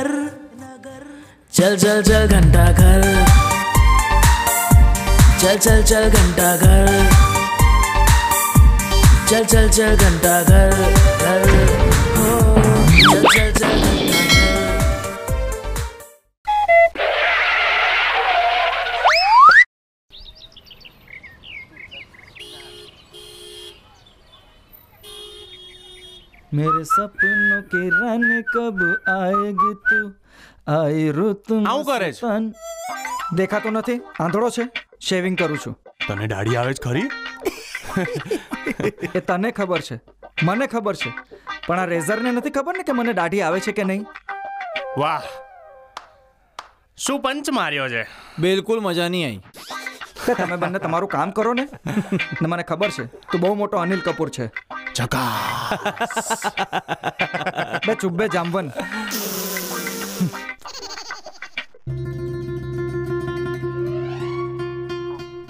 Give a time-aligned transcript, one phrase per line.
[0.00, 1.02] नगर
[1.56, 3.02] चल चल चल घंटा घर
[5.42, 6.86] चल चल चल घंटा घर
[9.30, 10.70] चल चल चल घंटा घर
[11.22, 11.44] घर
[13.02, 14.01] चल चल चल
[26.51, 29.99] मेरे सपनों की रन कब आएगी तू
[30.73, 32.11] आई रुत આવું કરે છે?
[32.11, 32.43] મસ્તાન.
[33.33, 34.65] દેખાતો નથી આંધળો છે
[35.01, 35.75] શેવિંગ કરું છું
[36.07, 37.07] તને દાઢી આવે છે ખરી
[39.13, 39.97] એ તને ખબર છે
[40.43, 41.11] મને ખબર છે
[41.67, 44.05] પણ આ રેઝરને નથી ખબર ને કે મને દાઢી આવે છે કે નહીં
[44.97, 45.23] વાહ
[46.97, 48.03] શું પંચ માર્યો છે
[48.39, 49.41] બિલકુલ મજા નહીં આવી
[50.25, 51.65] કે તમે બંને તમારું કામ કરો ને
[52.41, 54.47] ને મને ખબર છે તું બહુ મોટો અનિલ કપૂર છે
[54.94, 55.32] ચકા
[57.86, 58.70] બે ચૂપ બે જામવન.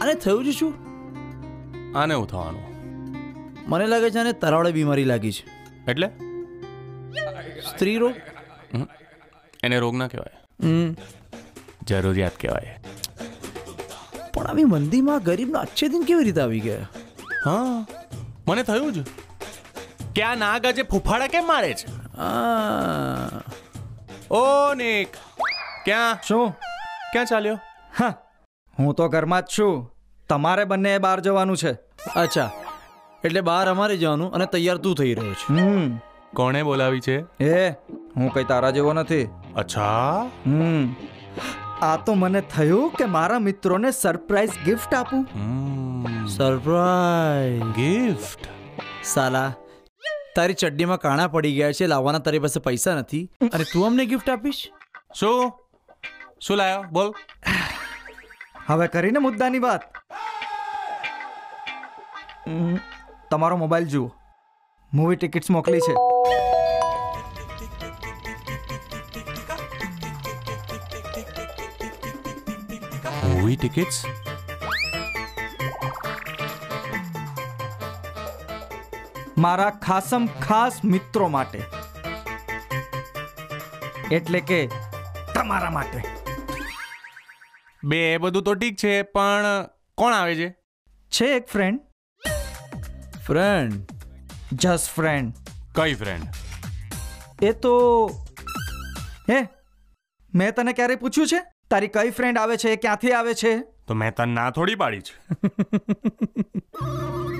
[0.01, 0.73] અને થયું છે શું?
[1.99, 2.63] આને હું થવાનું
[3.69, 5.45] મને લાગે છે આને તરાવડે બીમારી લાગી છે.
[5.91, 6.09] એટલે?
[7.71, 8.15] સ્ત્રી રોગ
[9.63, 10.37] એને રોગ ના કહેવાય.
[10.63, 10.97] હમ.
[11.87, 12.79] જરૂરિયાત કહેવાય.
[14.35, 16.89] પણ આવી મંદીમાં ગરીબના અચ્છે દિન કેવી રીતે આવી ગયા?
[17.45, 17.87] હા.
[18.49, 18.97] મને થયું જ.
[20.15, 21.87] કે આ નાગ આજે ફૂફાડા કેમ મારે છે?
[24.31, 25.09] ઓ નિક
[25.85, 26.19] ક્યાં?
[26.29, 26.51] શું?
[27.13, 27.59] ક્યાં ચાલ્યો?
[27.99, 28.15] હા
[28.79, 29.95] હું તો ઘરમાં જ છું.
[30.29, 31.73] તમારે બંને બહાર જવાનું છે.
[32.17, 32.51] અચ્છા
[33.25, 35.53] એટલે બહાર અમારે જવાનું અને તૈયાર તું થઈ રહ્યો છે.
[35.53, 35.97] હમ.
[36.35, 37.45] કોણે બોલાવી છે?
[37.45, 37.71] એ
[38.17, 39.29] હું કઈ તારા જેવો નથી.
[39.57, 40.21] અચ્છા.
[40.47, 40.95] હમ.
[41.83, 45.27] આ તો મને થયું કે મારા મિત્રોને સરપ્રાઈઝ ગિફ્ટ આપું.
[46.29, 47.63] સરપ્રાઈઝ.
[47.63, 48.49] ગિફ્ટ?
[49.05, 49.53] સાલા
[50.37, 53.31] તારી ચડ્ડીમાં કાણા પડી ગયા છે લાવવાના તારી પાસે પૈસા નથી.
[53.53, 54.71] અને તું અમને ગિફ્ટ આપીશ?
[55.15, 55.53] શું?
[56.41, 56.83] શું લાયો?
[56.83, 57.13] બોલ.
[58.67, 59.81] હવે કરીને મુદ્દાની વાત.
[62.49, 62.77] હમ,
[63.31, 64.11] તમારો મોબાઈલ જુઓ.
[64.95, 65.95] મૂવી ટિકિટ્સ મોકલી છે.
[73.29, 74.05] મૂવી ટિકિટ્સ
[79.43, 81.63] મારા ખાસમ ખાસ મિત્રો માટે.
[84.11, 84.59] એટલે કે
[85.35, 86.03] તમારા માટે.
[87.85, 89.45] બે એ બધું તો ઠીક છે પણ
[89.99, 90.49] કોણ આવે છે?
[91.11, 91.81] છે એક ફ્રેન્ડ
[93.27, 93.73] ફ્રેન્ડ
[94.53, 95.35] જસ્ટ ફ્રેન્ડ
[95.75, 96.25] કઈ ફ્રેન્ડ
[97.43, 97.75] એ તો
[99.31, 99.41] હે?
[100.35, 101.41] મેં તને ક્યારે પૂછ્યું છે?
[101.71, 102.77] તારી કઈ ફ્રેન્ડ આવે છે?
[102.77, 103.61] ક્યાંથી આવે છે?
[103.61, 105.15] તો મેં તને ના થોડી પાડી છે.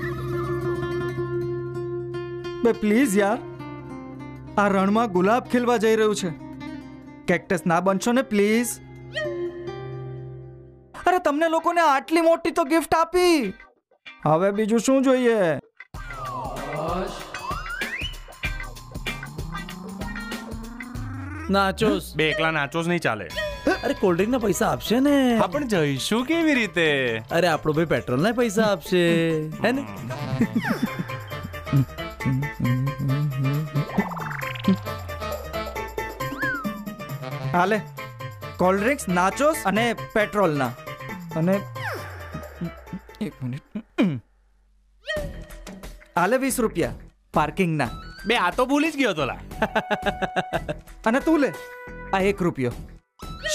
[2.63, 3.39] બે પ્લીઝ યાર.
[4.57, 6.31] આ રણમાં ગુલાબ ખીલવા જઈ રહ્યું છે.
[7.27, 8.71] કેક્ટસ ના બનશો ને પ્લીઝ
[11.07, 13.37] અરે તમને લોકોને આટલી મોટી તો ગિફ્ટ આપી.
[14.25, 15.39] હવે બીજું શું જોઈએ?
[21.49, 22.05] નાચોસ.
[22.15, 23.27] બે એકલા નાચોસ નહીં ચાલે.
[23.83, 25.15] અરે કોલ્ડ ડ્રિંક ના પૈસા આપશે ને?
[25.37, 26.87] આપણે જઈશું કેવી રીતે?
[27.31, 29.03] અરે આપણો ભાઈ પેટ્રોલ ના પૈસા આપશે.
[29.65, 29.83] હે ને?
[37.53, 37.77] હાલે.
[38.57, 40.71] કોલ્ડ ડ્રિંક્સ નાચોસ અને પેટ્રોલના
[41.35, 41.55] અને
[43.21, 43.63] એક મિનિટ.
[46.17, 46.91] હાલે વીસ રૂપિયા
[47.33, 47.89] પાર્કિંગના
[48.27, 49.39] બે આ તો ભૂલી જ ગયો તો લા
[51.05, 51.51] અને તું લે
[52.13, 52.73] આ એક રૂપિયો.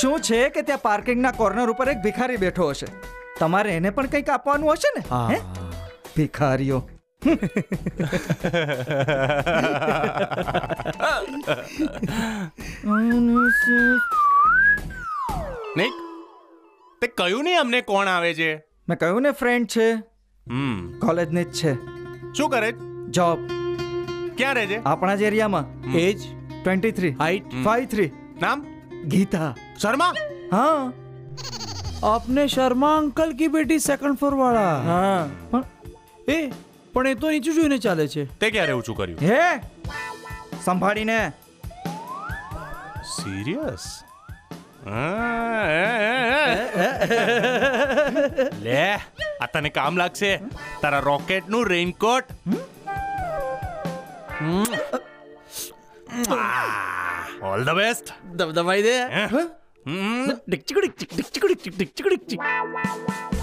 [0.01, 2.89] શું છે કે ત્યાં પાર્કિંગના કોર્નર ઉપર એક ભિખારી બેઠો હશે?
[3.39, 5.03] તમારે એને પણ કંઈક આપવાનું હશે ને?
[5.35, 5.39] હે?
[6.17, 6.79] ભિખારીઓ.
[7.27, 7.39] નહીં
[17.01, 18.57] તે કયું નહીં અમને કોણ આવે છે?
[18.57, 19.93] મેં કહ્યું ને ફ્રેન્ડ છે.
[20.51, 20.99] હમ.
[20.99, 21.75] કોલેજની જ છે.
[22.33, 22.73] શું કરે?
[23.11, 23.39] જોબ
[24.37, 24.85] ક્યાં રહે છે?
[24.85, 25.93] આપણા જ એરિયામાં.
[25.93, 26.19] Age
[26.63, 28.11] twenty three height five three
[28.43, 28.67] નામ?
[29.09, 29.55] ગીતા.
[29.79, 30.15] શર્મા?
[30.53, 30.93] હા.
[32.03, 34.83] આપને શર્મા અંકલ કી બેટી સેકન્ડ ફ્લોર વાળા.
[34.83, 35.29] હા.
[35.51, 35.65] પણ
[36.29, 36.68] એ
[36.99, 38.23] પણ એ તો નીચું જોઈને ચાલે છે.
[38.41, 39.21] તે ક્યારે ઊંચું કર્યું?
[39.31, 39.43] હે?
[40.65, 41.19] સંભાળીને.
[43.11, 43.85] સિરિયસ
[48.65, 48.83] લે
[49.43, 50.31] આ તને કામ લાગશે.
[50.83, 52.27] તારા રોકેટનું રેઇનકોટ
[57.53, 58.07] ઓલ ધ બેસ્ટ
[58.39, 58.97] દબદબાઈ દે.
[60.49, 61.61] ડિક ચિક ડિક ચિક ડિક ચિક ડિક
[61.97, 63.38] ચિક ડિકચિક હાય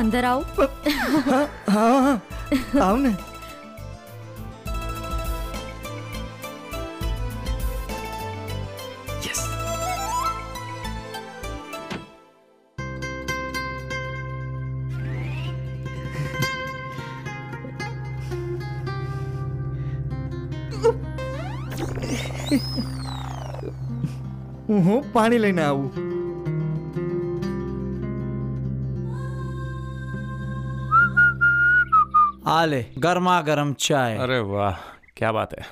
[0.00, 0.44] હું અંદર આવું
[1.68, 2.16] હા હા
[2.80, 3.12] આવ ને
[24.68, 26.09] હું હું પાણી લઈને આવું
[32.60, 34.76] આ લે ગરમા ગરમ ચાય અરે વાહ
[35.14, 35.64] ક્યા બાત હે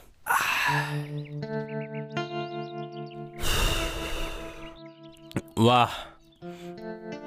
[5.58, 5.90] વાહ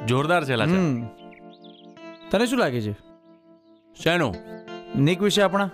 [0.06, 0.98] જોરદાર છે લાચા હમ.
[2.30, 2.94] તને શું લાગે છે
[3.96, 4.34] શેનું
[5.02, 5.70] નિક વિશે આપણા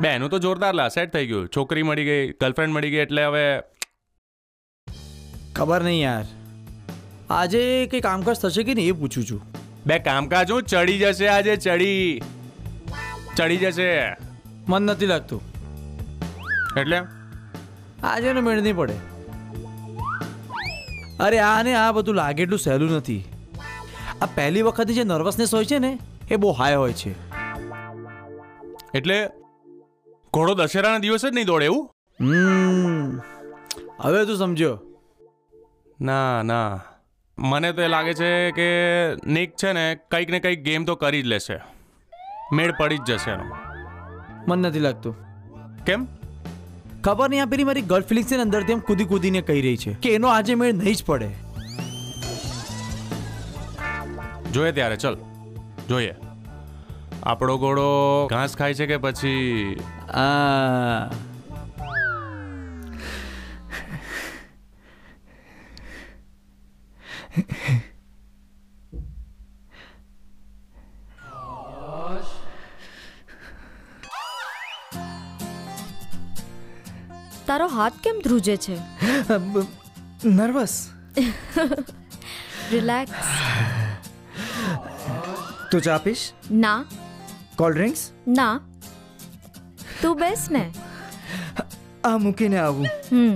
[0.00, 3.24] બે એનું તો જોરદાર લા સેટ થઈ ગયું છોકરી મળી ગઈ ગર્લફ્રેન્ડ મળી ગઈ એટલે
[3.24, 3.44] હવે
[5.54, 6.26] ખબર નહીં યાર
[7.32, 9.40] આજે કંઈ કામકાજ થશે કે નહીં એ પૂછું છું
[9.86, 12.04] બે કામકાજ હું ચડી જશે આજે ચડી
[13.36, 14.16] ચડી જશે.
[14.68, 15.42] મન નથી લાગતું.
[16.76, 17.00] એટલે?
[18.04, 18.92] આજે એનો મેળ નહીં પડે.
[21.20, 23.24] અરે આ ને આ બધું લાગે એટલું સહેલું નથી.
[24.22, 25.98] આ પહેલી વખતની જે નર્વસનેસ હોય છે ને
[26.30, 27.14] એ બહુ હાઈ હોય છે.
[28.94, 29.30] એટલે
[30.34, 31.90] ઘોડો દશેરાના દિવસે જ નહીં દોડે એવું?
[34.00, 34.80] હવે તું સમજ્યો.
[36.00, 36.80] ના ના.
[37.38, 38.68] મને તો એ લાગે છે કે
[39.26, 41.79] નિક છે ને કંઈક ને કંઈક ગેમ તો કરી જ લેશે.
[42.52, 43.44] મેળ પડી જ જશે એનો.
[44.48, 45.16] મન નથી લાગતું.
[45.84, 46.06] કેમ?
[47.04, 49.92] ખબર નહીં આ પેલી મારી ગર્લ ફિલિંગ્સ ને અંદરથી એમ કૂદી કૂદીને કહી રહી છે
[49.92, 51.30] કે એનો આજે મેળ નહીં જ પડે.
[54.52, 55.16] જોઈએ ત્યારે ચલ.
[55.88, 56.14] જોઈએ.
[57.22, 59.76] આપણો ઘોડો ઘાસ ખાય છે કે પછી?
[60.08, 61.10] આ.
[77.50, 78.74] તારો હાથ કેમ ધ્રુજે છે?
[80.22, 80.74] નર્વસ.
[82.72, 83.30] રિલેક્સ
[85.70, 86.22] તું ચા પીશ?
[86.50, 86.84] ના.
[87.56, 88.60] કોલ્ડ ડ્રિંક્સ ના.
[90.02, 90.62] તું બેસ ને.
[92.04, 92.86] આ મૂકીને આવું.
[93.10, 93.34] હમ.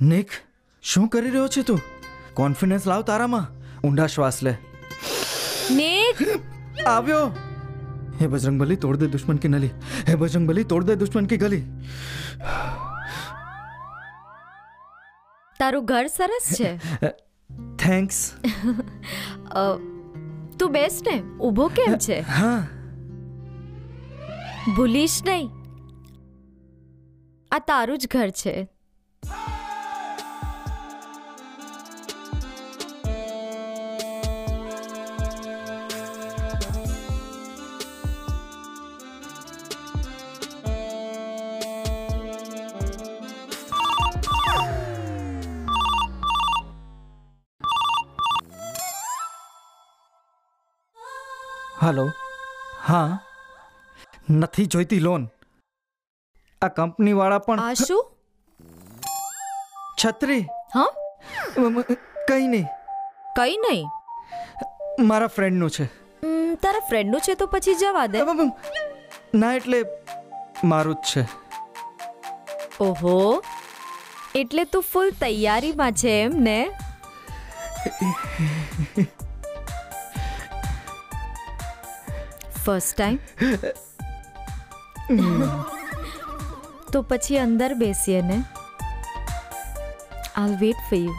[0.00, 0.40] નિક
[0.84, 1.95] શું કરી રહ્યો છે તું?
[2.36, 3.46] કોન્ફિડન્સ લાવ તારામાં.
[3.88, 4.54] ઊંડા શ્વાસ લે.
[5.70, 6.16] નેક!
[6.86, 7.26] આવ્યો.
[8.20, 9.70] હે બજરંગબલી તોડ દે દુશ્મન કી નલી
[10.08, 11.62] હે બજરંગબલી તોડ દે દુશ્મન કી ગલી.
[15.58, 16.76] તારું ઘર સરસ છે.
[17.76, 18.32] થેન્ક્સ.
[20.58, 22.20] તું બેસ ને ઊભો કેમ છે?
[22.20, 22.66] હા.
[24.76, 25.50] ભૂલીશ નહીં.
[27.52, 28.75] આ તારું જ ઘર છે.
[51.86, 52.10] હલો
[52.82, 53.18] હા.
[54.30, 55.28] નથી જોઈતી લોન
[56.62, 58.06] આ કંપની વાળા પણ આ શું?
[60.04, 60.46] છત્રી.
[60.74, 60.86] હા?
[62.28, 62.66] કંઈ નહીં.
[63.36, 63.86] કઈ નહીં?
[65.00, 65.86] મારા ફ્રેન્ડનું છે.
[66.54, 68.18] તારા ફ્રેન્ડનું છે તો પછી જવા દે.
[69.34, 69.84] ના એટલે
[70.64, 71.22] મારું જ છે.
[72.80, 73.42] ઓહો.
[74.34, 76.70] એટલે તું ફૂલ તૈયારીમાં છે એમ ને?
[82.66, 83.18] ફર્સ્ટ ટાઈમ
[86.92, 88.38] તો પછી અંદર બેસીએ ને.
[90.36, 91.14] આઈ વેટ ફોર યુ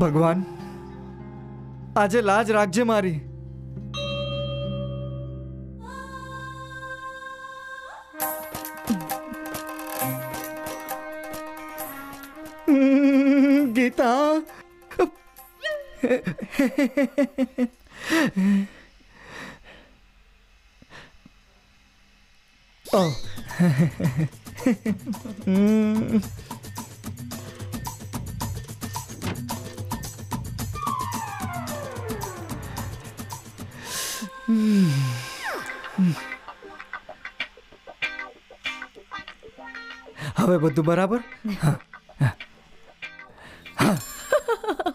[0.00, 0.40] ભગવાન,
[1.96, 3.18] આજે લાજ રાખજે મારી.
[22.85, 23.11] Oh.
[25.45, 26.21] હમ.
[40.37, 41.21] હવે બધું બરાબર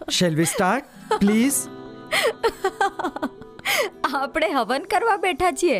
[0.09, 1.58] શેલ વી સ્ટાર્ટ પ્લીઝ.
[4.14, 5.78] આપણે હવન કરવા બેઠા છીએ.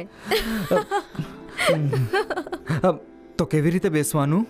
[3.39, 4.45] તો કેવી રીતે બેસવાનું?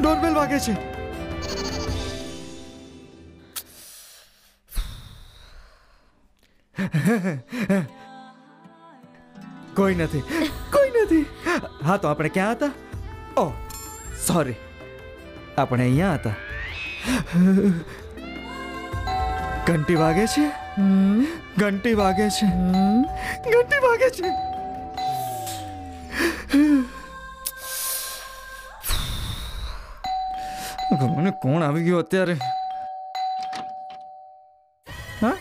[0.00, 0.74] ડોરબેલ વાગે છે.
[9.76, 10.22] કોઈ નથી
[10.72, 11.24] કોઈ નથી.
[11.86, 12.72] હા તો આપણે ક્યાં હતા?
[13.36, 13.52] ઓ
[14.26, 14.56] સોરી
[15.58, 16.34] આપણે અહીંયા હતા.
[19.66, 20.46] ઘંટી વાગે છે?
[21.58, 22.46] ઘંટી વાગે છે.
[23.52, 24.28] ઘંટી વાગે છે.
[31.16, 32.36] મને કોણ આવી ગયો અત્યારે?
[35.22, 35.36] હા?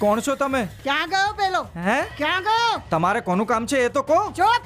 [0.00, 0.62] કોણ છો તમે?
[0.84, 1.62] ક્યાં ગયો પેલો?
[1.86, 1.98] હે?
[2.18, 2.72] ક્યાં ગયો?
[2.90, 4.20] તમારે કોનું કામ છે એ તો કહો.
[4.38, 4.62] ચૂપ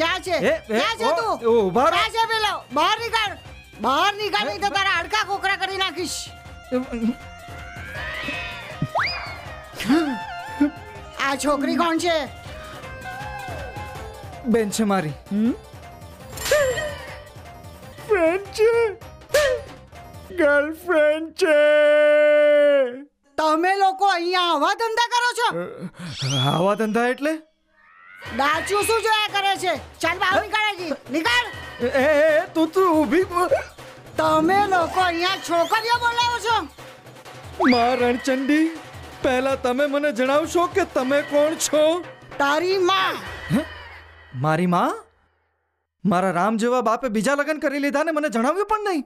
[0.00, 0.36] ક્યાં છે?
[0.68, 1.34] ક્યાં છે તું?
[1.50, 2.52] ઓ, ઊભા ક્યાં છે પેલો?
[2.78, 3.34] બહાર નીકળ.
[3.86, 6.18] બહાર નીકળ નહીં તો તારા હાડકા કોકરા કરી નાખીશ.
[11.26, 12.16] આ છોકરી કોણ છે?
[14.56, 15.16] બેન છે મારી.
[18.08, 18.72] ફ્રેન્ડ છે.
[20.38, 21.58] ગર્લફ્રેન્ડ છે.
[23.38, 25.48] તમે લોકો અહીંયા આવા ધંધા કરો છો?
[26.54, 27.34] આવા ધંધા એટલે?
[28.22, 29.72] ડાચું શું જોયા કરે છે?
[30.02, 30.66] ચાલ બહાર નીકળ
[31.14, 31.46] નીકળ.
[32.02, 33.24] એ તું તું ઊભી
[34.20, 36.56] તમે લોકો અહીંયા છોકરીઓ બોલાવો છો?
[37.72, 38.66] માં રણચંડી
[39.22, 41.84] પહેલા તમે મને જણાવશો કે તમે કોણ છો?
[42.38, 43.22] તારી માં.
[44.46, 44.98] મારી માં?
[46.04, 49.04] મારા રામ જેવા બાપે બીજા લગ્ન કરી લીધા ને મને જણાવ્યું પણ નહીં.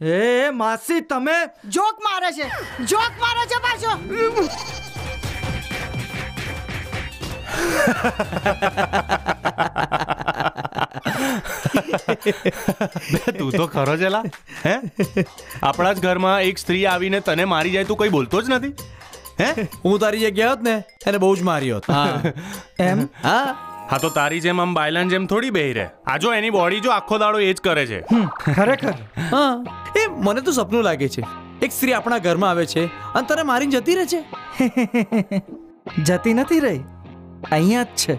[0.00, 1.36] એ, માસી તમે
[1.78, 2.50] જોક મારે છે.
[2.94, 3.92] જોક મારે છે પાછો.
[13.38, 14.22] તું તો ખરો છે લા
[14.66, 14.74] હે?
[15.62, 18.74] આપણા જ ઘરમાં એક સ્ત્રી આવીને તને મારી જાય તું કઈ બોલતો જ નથી.
[19.40, 19.68] હે?
[19.84, 20.74] હું તારી જગ્યા હોત ને
[21.06, 21.84] એને બહુ જ મારી હોત.
[22.80, 23.08] એમ?
[23.22, 23.56] હા?
[23.90, 25.88] હા તો તારી જેમ આમ બાયલાન જેમ થોડી બેહી રહે.
[26.06, 28.00] આ જો એની બોડી જો આખો દાડો એ જ કરે છે.
[28.54, 28.94] ખરેખર?
[29.30, 29.64] હા.
[29.96, 31.22] એ મને તો સપનું લાગે છે.
[31.62, 34.20] એક સ્ત્રી આપણા ઘરમાં આવે છે અને તને મારીને જતી રહે છે?
[36.02, 36.84] જતી નથી રહી.
[37.51, 38.13] અહીંયા જ છે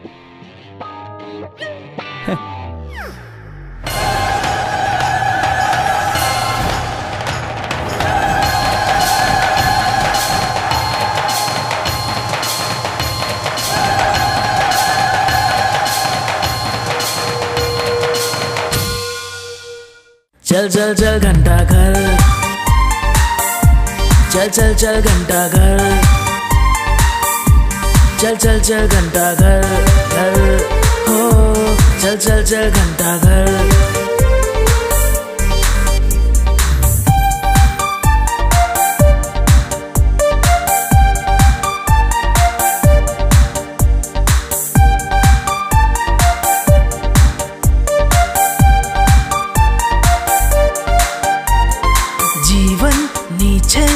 [20.44, 21.94] चल चल चल घंटा घर
[24.32, 26.15] चल चल चल घंटा घर
[28.21, 29.61] चल चल चल घंटा घर
[30.13, 30.61] घर।
[31.07, 31.53] हो,
[32.01, 33.45] चल चल चल घंटा घर।
[52.47, 52.97] जीवन
[53.41, 53.87] नीचे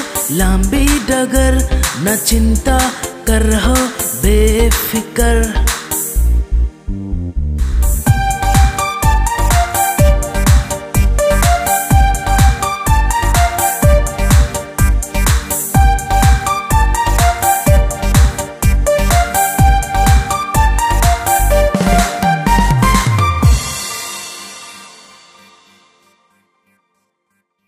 [1.09, 1.57] डगर,
[2.03, 2.77] न चिंता
[3.27, 5.42] कर रहो। बेफिकर